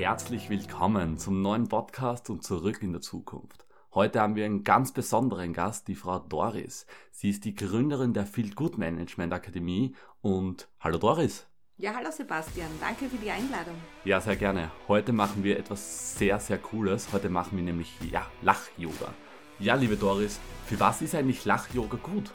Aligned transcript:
herzlich 0.00 0.48
willkommen 0.48 1.18
zum 1.18 1.42
neuen 1.42 1.68
Podcast 1.68 2.30
und 2.30 2.42
zurück 2.42 2.82
in 2.82 2.92
der 2.92 3.02
Zukunft. 3.02 3.66
Heute 3.92 4.22
haben 4.22 4.34
wir 4.34 4.46
einen 4.46 4.64
ganz 4.64 4.92
besonderen 4.92 5.52
Gast, 5.52 5.88
die 5.88 5.94
Frau 5.94 6.20
Doris. 6.20 6.86
Sie 7.10 7.28
ist 7.28 7.44
die 7.44 7.54
Gründerin 7.54 8.14
der 8.14 8.24
Feel 8.24 8.54
Good 8.54 8.78
Management 8.78 9.34
Akademie 9.34 9.94
und 10.22 10.70
hallo 10.80 10.96
Doris. 10.96 11.46
Ja, 11.76 11.94
hallo 11.94 12.10
Sebastian, 12.10 12.70
danke 12.80 13.10
für 13.10 13.18
die 13.18 13.30
Einladung. 13.30 13.74
Ja, 14.06 14.22
sehr 14.22 14.36
gerne. 14.36 14.70
Heute 14.88 15.12
machen 15.12 15.44
wir 15.44 15.58
etwas 15.58 16.16
sehr, 16.16 16.40
sehr 16.40 16.56
Cooles. 16.56 17.12
Heute 17.12 17.28
machen 17.28 17.58
wir 17.58 17.62
nämlich 17.62 17.92
ja, 18.10 18.24
Lach-Yoga. 18.40 19.12
Ja, 19.58 19.74
liebe 19.74 19.96
Doris, 19.96 20.40
für 20.64 20.80
was 20.80 21.02
ist 21.02 21.14
eigentlich 21.14 21.44
Lach-Yoga 21.44 21.98
gut? 22.02 22.32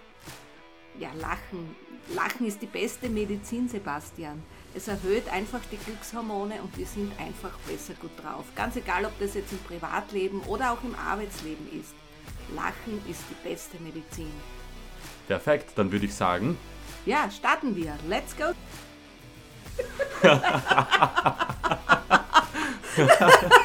Ja, 0.99 1.09
Lachen. 1.19 1.75
Lachen 2.13 2.45
ist 2.45 2.61
die 2.61 2.67
beste 2.67 3.09
Medizin, 3.09 3.67
Sebastian. 3.67 4.43
Es 4.73 4.87
erhöht 4.87 5.27
einfach 5.29 5.59
die 5.71 5.77
Glückshormone 5.77 6.61
und 6.61 6.77
wir 6.77 6.85
sind 6.85 7.11
einfach 7.19 7.57
besser 7.67 7.93
gut 7.99 8.11
drauf. 8.21 8.45
Ganz 8.55 8.75
egal, 8.75 9.05
ob 9.05 9.17
das 9.19 9.33
jetzt 9.33 9.51
im 9.51 9.57
Privatleben 9.59 10.41
oder 10.41 10.71
auch 10.71 10.83
im 10.83 10.95
Arbeitsleben 10.95 11.67
ist. 11.79 11.95
Lachen 12.55 13.01
ist 13.09 13.23
die 13.29 13.47
beste 13.47 13.77
Medizin. 13.79 14.31
Perfekt, 15.27 15.71
dann 15.75 15.91
würde 15.91 16.05
ich 16.05 16.13
sagen. 16.13 16.57
Ja, 17.05 17.29
starten 17.31 17.75
wir. 17.75 17.97
Let's 18.07 18.35
go. 18.37 18.53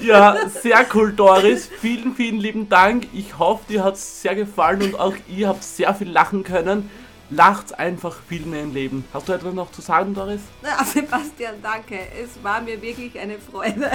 Ja, 0.00 0.48
sehr 0.48 0.84
cool, 0.94 1.12
Doris. 1.12 1.70
Vielen, 1.80 2.14
vielen 2.14 2.38
lieben 2.38 2.68
Dank. 2.68 3.06
Ich 3.14 3.38
hoffe, 3.38 3.64
dir 3.68 3.84
hat 3.84 3.94
es 3.94 4.22
sehr 4.22 4.34
gefallen 4.34 4.82
und 4.82 4.98
auch 4.98 5.14
ihr 5.28 5.48
habt 5.48 5.62
sehr 5.62 5.94
viel 5.94 6.10
lachen 6.10 6.42
können. 6.44 6.90
Lacht 7.30 7.78
einfach 7.78 8.16
viel 8.28 8.44
mehr 8.44 8.62
im 8.62 8.74
Leben. 8.74 9.04
Hast 9.14 9.28
du 9.28 9.32
etwas 9.32 9.54
noch 9.54 9.72
zu 9.72 9.80
sagen, 9.80 10.14
Doris? 10.14 10.42
Ja, 10.62 10.84
Sebastian, 10.84 11.54
danke. 11.62 11.98
Es 12.22 12.42
war 12.42 12.60
mir 12.60 12.80
wirklich 12.82 13.18
eine 13.18 13.38
Freude. 13.38 13.90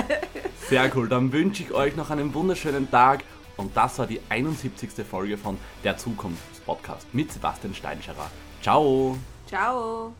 Sehr 0.67 0.91
cool. 0.95 1.07
Dann 1.07 1.31
wünsche 1.31 1.63
ich 1.63 1.71
euch 1.71 1.95
noch 1.95 2.09
einen 2.09 2.33
wunderschönen 2.33 2.89
Tag. 2.89 3.23
Und 3.55 3.75
das 3.77 3.99
war 3.99 4.07
die 4.07 4.19
71. 4.29 4.89
Folge 5.07 5.37
von 5.37 5.57
Der 5.83 5.97
Zukunftspodcast 5.97 7.13
mit 7.13 7.31
Sebastian 7.31 7.75
Steinscherer. 7.75 8.31
Ciao. 8.61 9.17
Ciao. 9.47 10.13